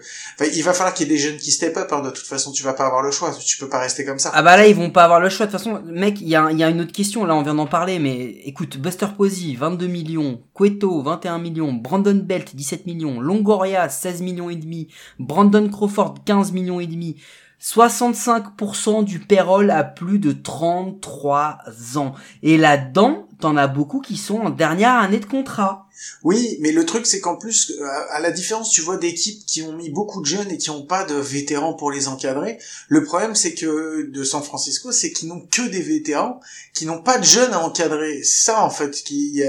[0.54, 2.02] il va falloir qu'il y ait des jeunes qui step up hein.
[2.02, 4.30] de toute façon, tu vas pas avoir le choix, tu peux pas rester comme ça.
[4.36, 5.82] Ah bah là, ils vont pas avoir le choix de toute façon.
[5.84, 7.98] Mec, il y a il y a une autre question là, on vient d'en parler
[7.98, 14.22] mais écoute, Buster Posey 22 millions, Cueto 21 millions, Brandon Belt 17 millions, Longoria 16
[14.22, 17.16] millions et demi, Brandon Crawford 15 millions et demi.
[17.62, 21.58] 65% du payroll a plus de 33
[21.96, 22.14] ans.
[22.42, 25.88] Et là-dedans, t'en as beaucoup qui sont en dernière année de contrat.
[26.24, 29.62] Oui, mais le truc c'est qu'en plus, euh, à la différence, tu vois, d'équipes qui
[29.64, 33.04] ont mis beaucoup de jeunes et qui n'ont pas de vétérans pour les encadrer, le
[33.04, 36.40] problème c'est que de San Francisco, c'est qu'ils n'ont que des vétérans,
[36.74, 38.24] qui n'ont pas de jeunes à encadrer.
[38.24, 39.44] Ça en fait qui.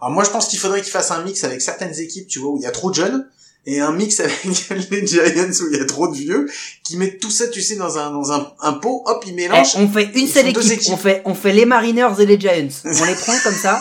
[0.00, 2.50] Alors moi je pense qu'il faudrait qu'ils fassent un mix avec certaines équipes, tu vois,
[2.50, 3.26] où il y a trop de jeunes
[3.66, 4.42] et un mix avec
[4.90, 5.22] les Giants
[5.62, 6.48] où il y a trop de vieux
[6.82, 9.74] qui mettent tout ça tu sais dans un dans un, un pot hop ils mélangent.
[9.76, 10.92] eh, on fait une seule équipe.
[10.92, 12.68] on fait on fait les Mariners et les Giants.
[12.84, 13.80] On les prend comme ça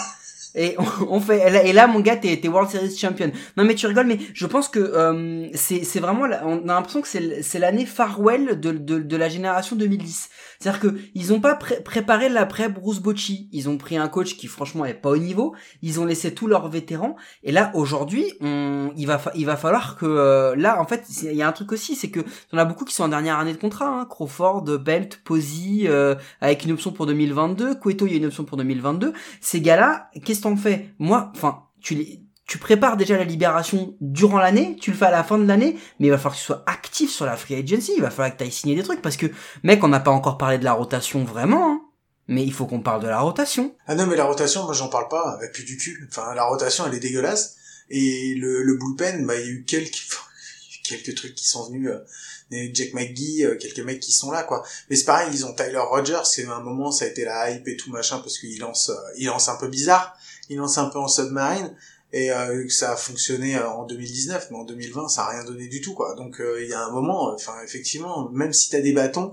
[0.55, 0.75] et
[1.07, 3.31] on, fait et là mon gars t'es World Series champion.
[3.55, 7.01] Non mais tu rigoles mais je pense que euh, c'est c'est vraiment on a l'impression
[7.01, 11.39] que c'est c'est l'année farewell de, de de la génération 2010 c'est-à-dire que ils ont
[11.39, 13.47] pas préparé l'après Bruce Bocci.
[13.53, 15.55] Ils ont pris un coach qui franchement est pas au niveau.
[15.81, 17.15] Ils ont laissé tous leurs vétérans.
[17.43, 21.41] Et là aujourd'hui, il va il va falloir que euh, là en fait il y
[21.41, 22.19] a un truc aussi, c'est que
[22.51, 23.87] on a beaucoup qui sont en dernière année de contrat.
[23.87, 24.05] Hein.
[24.09, 27.75] Crawford, Belt, Posey, euh, avec une option pour 2022.
[27.75, 29.13] Cueto il y a une option pour 2022.
[29.39, 34.39] Ces gars-là, qu'est-ce qu'on fait Moi, enfin tu les tu prépares déjà la libération durant
[34.39, 36.45] l'année, tu le fais à la fin de l'année, mais il va falloir que tu
[36.45, 39.03] sois actif sur la free agency, il va falloir que tu ailles signer des trucs,
[39.03, 39.27] parce que,
[39.61, 41.81] mec, on n'a pas encore parlé de la rotation vraiment, hein.
[42.27, 43.75] mais il faut qu'on parle de la rotation.
[43.85, 46.09] Ah non, mais la rotation, moi j'en parle pas, avec plus du cul.
[46.09, 47.55] Enfin, la rotation, elle est dégueulasse,
[47.91, 50.07] et le, le bullpen, bah, il y a eu quelques,
[50.83, 54.65] quelques trucs qui sont venus, euh, Jack McGee, euh, quelques mecs qui sont là, quoi.
[54.89, 57.67] Mais c'est pareil, ils ont Tyler Rogers, c'est un moment, ça a été la hype
[57.67, 60.17] et tout machin, parce qu'il lance, euh, il lance un peu bizarre,
[60.49, 61.75] il lance un peu en submarine,
[62.11, 65.43] et euh, que ça a fonctionné euh, en 2019 mais en 2020 ça a rien
[65.43, 66.15] donné du tout quoi.
[66.15, 69.31] Donc euh, il y a un moment enfin effectivement même si t'as des bâtons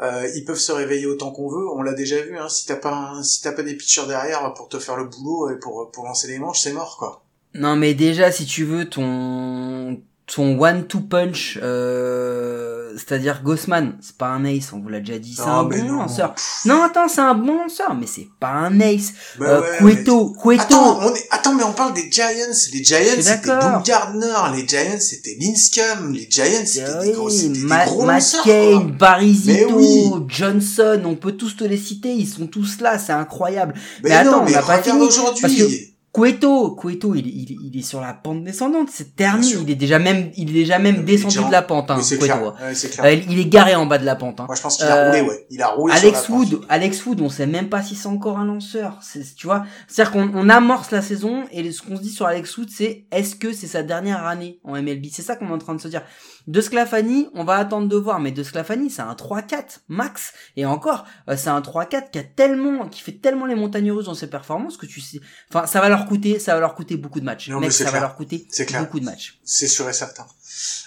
[0.00, 1.68] euh, ils peuvent se réveiller autant qu'on veut.
[1.70, 4.68] On l'a déjà vu hein, si t'as pas si t'as pas des pitchers derrière pour
[4.68, 7.24] te faire le boulot et pour pour lancer les manches c'est mort quoi.
[7.54, 14.16] Non mais déjà si tu veux ton ton one two punch euh, c'est-à-dire Gossman c'est
[14.16, 16.34] pas un ace on vous l'a déjà dit c'est ah, un bon lanceur.
[16.64, 19.12] Non attends c'est un bon lanceur mais c'est pas un ace.
[19.38, 20.62] Bah euh, Cueto Cueto.
[20.62, 21.26] Attends, on est...
[21.30, 22.26] attends mais on parle des Giants.
[22.72, 23.48] Les Giants c'était
[23.84, 27.30] Gardner les Giants c'était Linscomb les Giants c'était des gros,
[27.66, 32.46] Ma des gros Matt Kane Barizito Johnson on peut tous te les citer ils sont
[32.46, 33.74] tous là c'est incroyable.
[34.02, 38.00] Mais, mais attends on n'a pas fini aujourd'hui Cueto, Cueto, il, il, il, est sur
[38.00, 39.56] la pente descendante, c'est terminé.
[39.60, 42.54] Il est déjà même, il est déjà même descendu de la pente, hein, Cueto.
[43.02, 44.38] Euh, il est garé en bas de la pente.
[44.38, 44.44] Hein.
[44.46, 45.46] Moi, je pense qu'il a roulé, euh, ouais.
[45.50, 46.66] Il a roulé Alex sur la Wood, pente.
[46.68, 49.00] Alex Wood, on sait même pas si c'est encore un lanceur.
[49.36, 52.56] Tu vois, c'est-à-dire qu'on on amorce la saison et ce qu'on se dit sur Alex
[52.58, 55.58] Wood, c'est est-ce que c'est sa dernière année en MLB C'est ça qu'on est en
[55.58, 56.02] train de se dire.
[56.46, 60.32] De Sclafani, on va attendre de voir, mais De Sclafani, c'est un 3-4 max.
[60.56, 64.04] Et encore, euh, c'est un 3-4 qui a tellement, qui fait tellement les montagnes russes
[64.04, 66.96] dans ses performances que tu sais, enfin, ça va leur coûter, ça va leur coûter
[66.96, 67.48] beaucoup de matchs.
[67.48, 68.46] Mec, ça va leur coûter
[68.78, 69.38] beaucoup de matchs.
[69.44, 70.26] C'est sûr et certain.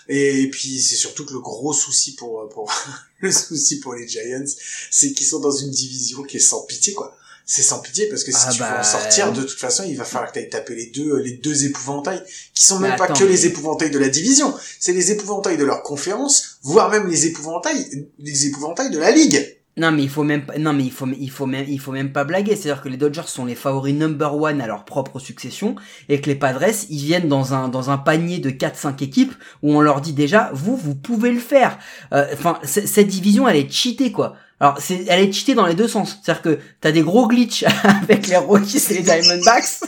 [0.08, 2.72] Et puis, c'est surtout que le gros souci pour, pour,
[3.20, 4.46] le souci pour les Giants,
[4.90, 7.18] c'est qu'ils sont dans une division qui est sans pitié, quoi
[7.50, 9.86] c'est sans pitié parce que si ah tu veux en bah, sortir, de toute façon,
[9.88, 12.22] il va falloir que tu ailles taper les deux, les deux épouvantails,
[12.54, 15.82] qui sont même pas que les épouvantails de la division, c'est les épouvantails de leur
[15.82, 19.57] conférence, voire même les épouvantails, les épouvantails de la ligue.
[19.78, 21.92] Non mais il faut même pas, non mais il faut il faut même il faut
[21.92, 25.20] même pas blaguer, c'est-à-dire que les Dodgers sont les favoris number one à leur propre
[25.20, 25.76] succession
[26.10, 29.34] et que les Padres ils viennent dans un dans un panier de 4 5 équipes
[29.62, 31.78] où on leur dit déjà vous vous pouvez le faire.
[32.12, 34.36] Euh, enfin cette division elle est cheatée quoi.
[34.60, 36.20] Alors, elle est cheatée dans les deux sens.
[36.24, 39.84] C'est-à-dire que t'as des gros glitches avec les Rockies et les Diamondbacks,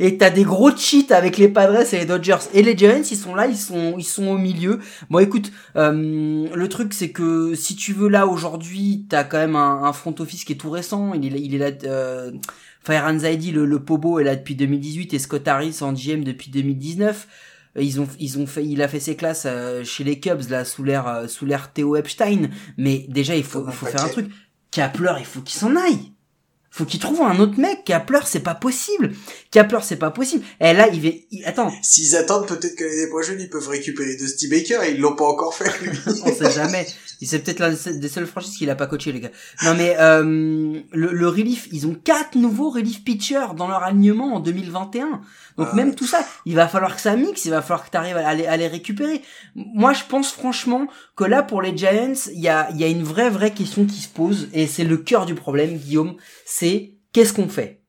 [0.00, 2.38] et t'as des gros cheats avec les Padres et les Dodgers.
[2.54, 4.80] Et les Giants, ils sont là, ils sont, ils sont au milieu.
[5.10, 9.56] Bon, écoute, euh, le truc, c'est que si tu veux là aujourd'hui, t'as quand même
[9.56, 11.12] un, front office qui est tout récent.
[11.14, 11.70] Il est, il est là.
[11.84, 12.32] Euh,
[12.82, 16.50] Fire Anxiety, le, le Pobo est là depuis 2018 et Scott Harris en GM depuis
[16.50, 17.28] 2019.
[17.78, 20.64] Ils ont, ils ont fait, il a fait ses classes euh, chez les Cubs là
[20.64, 22.48] sous l'air, euh, sous l'air Theo Epstein.
[22.78, 24.30] Mais déjà, il faut, un il faut faire un truc.
[24.70, 26.12] Kapler, il faut qu'il s'en aille.
[26.72, 27.84] Faut qu'il trouve un autre mec.
[27.84, 29.12] Kapler, c'est pas possible.
[29.50, 30.44] Kapler, c'est pas possible.
[30.60, 34.14] Et là, il va, il- attends, S'ils attendent, peut-être que l'année prochaine, ils peuvent récupérer
[34.16, 35.90] Dusty Baker et ils l'ont pas encore fait, lui.
[36.24, 36.86] on sait jamais.
[37.20, 39.30] Il c'est peut-être l'un des seules franchises qu'il a pas coaché, les gars.
[39.64, 44.36] Non mais euh, le, le relief, ils ont quatre nouveaux relief pitchers dans leur alignement
[44.36, 45.20] en 2021.
[45.60, 45.76] Donc Ah.
[45.76, 48.16] même tout ça, il va falloir que ça mixe, il va falloir que tu arrives
[48.16, 49.20] à les, à les récupérer.
[49.54, 52.88] Moi, je pense franchement que là, pour les Giants, il y a, il y a
[52.88, 56.94] une vraie, vraie question qui se pose, et c'est le cœur du problème, Guillaume, c'est
[57.12, 57.82] qu'est-ce qu'on fait?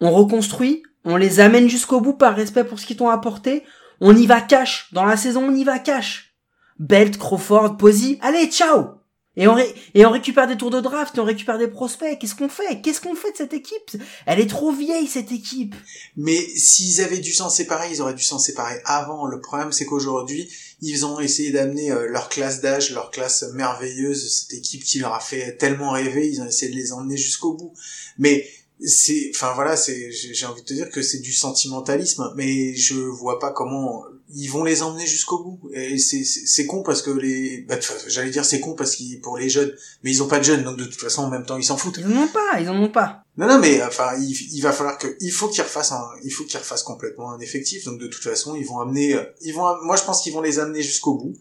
[0.00, 3.64] On reconstruit, on les amène jusqu'au bout par respect pour ce qu'ils t'ont apporté,
[4.00, 6.34] on y va cash, dans la saison, on y va cash.
[6.78, 8.95] Belt, Crawford, Posey, allez, ciao
[9.36, 12.18] et on, ré- et on récupère des tours de draft, et on récupère des prospects.
[12.18, 12.80] Qu'est-ce qu'on fait?
[12.82, 14.02] Qu'est-ce qu'on fait de cette équipe?
[14.26, 15.74] Elle est trop vieille, cette équipe.
[16.16, 19.26] Mais s'ils avaient dû s'en séparer, ils auraient dû s'en séparer avant.
[19.26, 20.50] Le problème, c'est qu'aujourd'hui,
[20.82, 25.14] ils ont essayé d'amener euh, leur classe d'âge, leur classe merveilleuse, cette équipe qui leur
[25.14, 27.72] a fait tellement rêver, ils ont essayé de les emmener jusqu'au bout.
[28.18, 28.46] Mais
[28.84, 32.74] c'est, enfin voilà, c'est, j'ai j'ai envie de te dire que c'est du sentimentalisme, mais
[32.74, 35.70] je vois pas comment ils vont les emmener jusqu'au bout.
[35.72, 37.76] Et c'est, con parce que les, bah,
[38.08, 40.64] j'allais dire c'est con parce qu'ils pour les jeunes, mais ils ont pas de jeunes,
[40.64, 41.98] donc de toute façon en même temps ils s'en foutent.
[41.98, 43.24] Ils en ont pas, ils en ont pas.
[43.36, 46.30] Non, non, mais enfin, il, il va falloir que, il faut qu'ils refassent un, il
[46.30, 47.84] faut qu'ils refassent complètement un effectif.
[47.84, 50.58] Donc de toute façon, ils vont amener, ils vont, moi je pense qu'ils vont les
[50.58, 51.34] amener jusqu'au bout.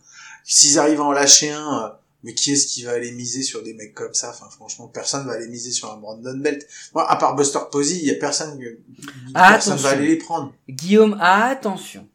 [0.43, 1.89] S'ils arrivent à en lâcher un, euh,
[2.25, 4.31] mais qui est-ce qui va aller miser sur des mecs comme ça?
[4.31, 6.67] Enfin, franchement, personne va aller miser sur un Brandon Belt.
[6.93, 8.59] Moi, à part Buster Posey, il y a personne,
[9.35, 10.51] Ah, personne va aller les prendre.
[10.67, 12.07] Guillaume, attention.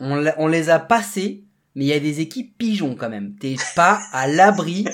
[0.00, 1.42] On, les a passés,
[1.74, 3.34] mais il y a des équipes pigeons quand même.
[3.36, 4.84] T'es pas à l'abri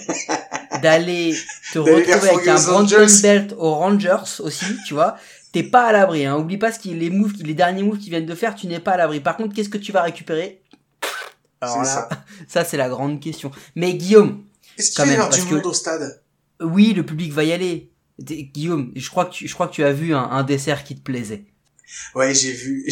[0.82, 1.34] d'aller
[1.72, 3.06] te retrouver avec un Brandon.
[3.22, 5.16] Belt aux Rangers aussi, tu vois.
[5.52, 6.36] T'es pas à l'abri, hein.
[6.36, 8.80] Oublie pas ce qui, les moves, les derniers moves qu'ils viennent de faire, tu n'es
[8.80, 9.20] pas à l'abri.
[9.20, 10.62] Par contre, qu'est-ce que tu vas récupérer?
[11.60, 12.08] Alors là, ça.
[12.48, 13.50] ça c'est la grande question.
[13.76, 14.42] Mais Guillaume,
[14.78, 16.22] Est-ce qu'il y avoir du que- monde au stade?
[16.60, 17.90] oui, le public va y aller.
[18.20, 20.94] Guillaume, je crois que tu, je crois que tu as vu un, un dessert qui
[20.96, 21.44] te plaisait.
[22.14, 22.84] Ouais, j'ai vu,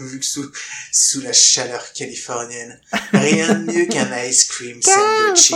[0.00, 0.50] vu que sous,
[0.92, 2.80] sous la chaleur californienne,
[3.12, 5.52] rien de mieux qu'un ice cream sandwiches.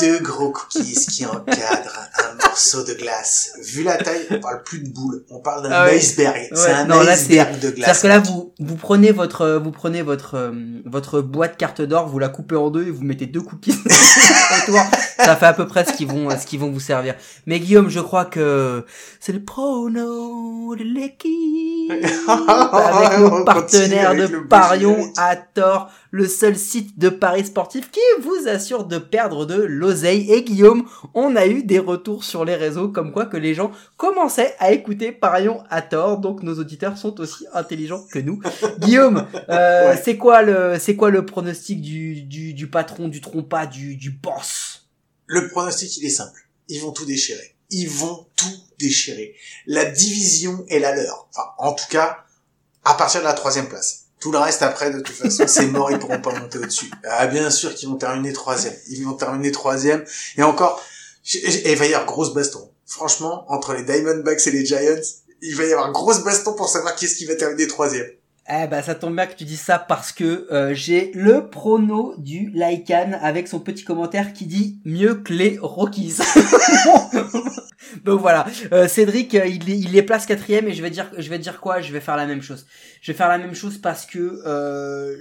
[0.00, 3.50] deux gros cookies qui encadrent un morceau de glace.
[3.62, 5.96] Vu la taille, on parle plus de boule, on parle d'un Ah ouais.
[5.96, 6.48] iceberg.
[6.54, 7.98] C'est un non, là, iceberg de glace.
[7.98, 10.52] C'est-à-dire que là, vous, vous prenez votre, euh, vous prenez votre, euh,
[10.84, 13.74] votre boîte carte d'or, vous la coupez en deux et vous mettez deux cookies
[14.62, 14.80] autour.
[15.16, 17.14] Ça fait à peu près ce qu'ils vont, ce qu'ils vont vous servir.
[17.46, 18.84] Mais Guillaume, je crois que
[19.20, 21.73] c'est le prono de l'équipe
[22.28, 28.48] avec nos partenaires de Parion à tort, le seul site de paris sportif qui vous
[28.48, 30.30] assure de perdre de l'oseille.
[30.32, 33.70] Et Guillaume, on a eu des retours sur les réseaux comme quoi que les gens
[33.96, 38.40] commençaient à écouter Parion à tort, donc nos auditeurs sont aussi intelligents que nous.
[38.78, 40.00] Guillaume, euh, Ouais.
[40.02, 44.10] c'est quoi le, c'est quoi le pronostic du, du, du patron, du trompas, du, du
[44.10, 44.86] boss?
[45.26, 46.40] Le pronostic, il est simple.
[46.68, 47.53] Ils vont tout déchirer.
[47.76, 49.34] Ils vont tout déchirer.
[49.66, 51.26] La division est la leur.
[51.32, 52.24] Enfin, en tout cas,
[52.84, 54.04] à partir de la troisième place.
[54.20, 56.88] Tout le reste après, de toute façon, c'est mort, ils pourront pas monter au-dessus.
[57.04, 58.74] Ah, bien sûr qu'ils vont terminer troisième.
[58.88, 60.04] Ils vont terminer troisième.
[60.36, 60.80] Et encore,
[61.32, 62.70] il va y avoir grosse baston.
[62.86, 65.02] Franchement, entre les Diamondbacks et les Giants,
[65.42, 68.08] il va y avoir grosse baston pour savoir qui est-ce qui va terminer troisième.
[68.46, 72.14] Eh ben, ça tombe bien que tu dis ça parce que euh, j'ai le prono
[72.18, 76.18] du Lycan avec son petit commentaire qui dit mieux que les Rockies.
[78.04, 81.30] Donc voilà, Euh, Cédric, euh, il, il les place quatrième et je vais dire, je
[81.30, 81.80] vais dire quoi?
[81.80, 82.66] Je vais faire la même chose.
[83.00, 84.42] Je vais faire la même chose parce que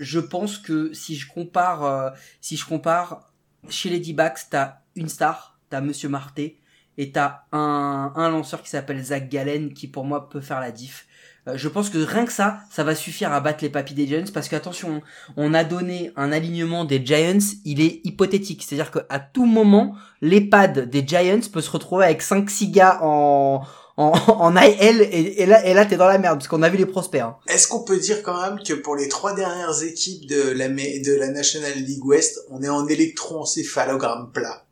[0.02, 3.32] je pense que si je compare, si je compare
[3.70, 6.60] chez les D-backs, t'as une star, t'as Monsieur Marté
[6.98, 11.08] et t'as un, lanceur qui s'appelle Zach Gallen qui pour moi peut faire la diff.
[11.48, 14.08] Euh, je pense que rien que ça, ça va suffire à battre les papis des
[14.08, 15.02] Giants parce qu'attention,
[15.36, 18.64] on a donné un alignement des Giants, il est hypothétique.
[18.66, 23.62] C'est-à-dire qu'à tout moment, l'EHPAD des Giants peut se retrouver avec 5-6 gars en,
[23.98, 27.22] en, en IL et, là, t'es dans la merde parce qu'on a vu les prospects.
[27.22, 27.36] hein.
[27.48, 31.20] Est-ce qu'on peut dire quand même que pour les trois dernières équipes de la, de
[31.20, 34.63] la National League West, on est en électroencéphalogramme plat?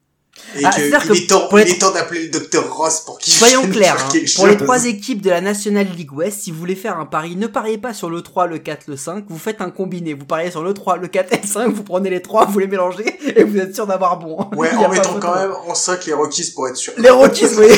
[0.58, 3.19] Et Ah, que il que est temps, pour est temps d'appeler le docteur Ross pour
[3.19, 6.60] qu'il Soyons clairs, hein, pour les trois équipes de la National League West, si vous
[6.60, 9.38] voulez faire un pari, ne pariez pas sur le 3, le 4, le 5, vous
[9.38, 10.13] faites un combiné.
[10.13, 12.60] Vous pariez sur le 3, le 4 et le 5, vous prenez les trois, vous
[12.60, 14.49] les mélangez et vous êtes sûr d'avoir bon.
[14.56, 16.93] Ouais, en mettant quand même en 5 les Rockies pour être sûr.
[16.97, 17.67] Les Rockies, oui.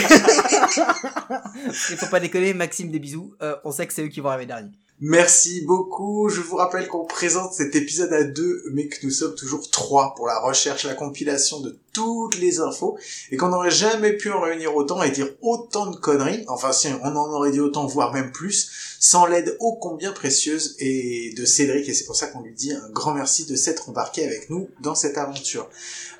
[1.92, 3.34] Il faut pas déconner, Maxime, des bisous.
[3.42, 4.72] Euh, on sait que c'est eux qui vont arriver dernier.
[5.00, 6.30] Merci beaucoup.
[6.30, 10.14] Je vous rappelle qu'on présente cet épisode à deux, mais que nous sommes toujours trois
[10.16, 12.98] pour la recherche, la compilation de toutes les infos
[13.32, 16.88] et qu'on n'aurait jamais pu en réunir autant et dire autant de conneries, enfin si
[17.04, 21.46] on en aurait dit autant, voire même plus, sans l'aide ô combien précieuse et de
[21.46, 24.50] Cédric et c'est pour ça qu'on lui dit un grand merci de s'être embarqué avec
[24.50, 25.70] nous dans cette aventure.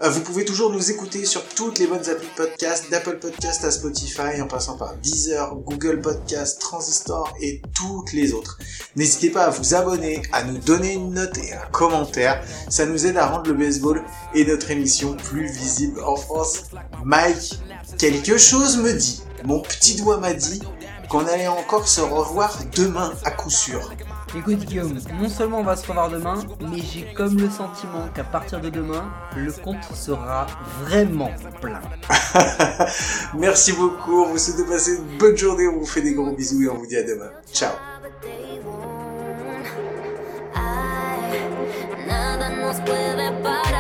[0.02, 3.72] Euh, vous pouvez toujours nous écouter sur toutes les bonnes applis podcast, d'Apple Podcast à
[3.72, 8.60] Spotify, en passant par Deezer, Google Podcast, Transistor et toutes les autres.
[8.96, 12.44] N'hésitez pas à vous abonner, à nous donner une note et un commentaire.
[12.70, 14.04] Ça nous aide à rendre le baseball
[14.36, 15.63] et notre émission plus visible
[16.06, 16.64] en France.
[17.04, 17.60] Mike,
[17.98, 20.62] quelque chose me dit, mon petit doigt m'a dit
[21.10, 23.92] qu'on allait encore se revoir demain à coup sûr.
[24.36, 28.24] Écoute Guillaume, non seulement on va se revoir demain, mais j'ai comme le sentiment qu'à
[28.24, 30.48] partir de demain, le compte sera
[30.82, 31.30] vraiment
[31.62, 31.82] plein.
[33.38, 36.32] Merci beaucoup, on vous souhaite de passer une bonne journée, on vous fait des gros
[36.32, 37.30] bisous et on vous dit à demain.
[37.54, 37.74] Ciao
[42.08, 43.73] Nada nos puede parar.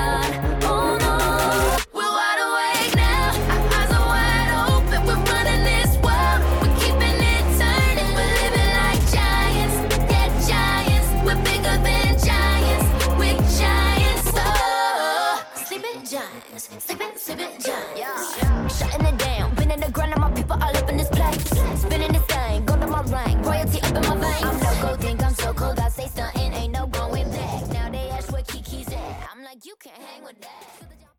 [17.64, 18.78] Giants.
[18.78, 19.56] Shutting it down.
[19.56, 20.12] Been in the grind.
[20.12, 21.44] and My people all up in this place.
[21.80, 22.66] Spinning this thing.
[22.66, 23.46] Go to my rank.
[23.46, 24.44] Royalty up in my veins.
[24.44, 25.00] I'm no gold.
[25.00, 25.80] Think I'm so cold.
[25.80, 26.52] I say stunting.
[26.54, 27.68] Ain't no going back.
[27.70, 29.30] Now they ask where Kiki's at.
[29.32, 30.83] I'm like, you can't hang with that.